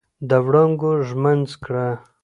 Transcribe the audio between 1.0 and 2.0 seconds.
ږمنځ کړه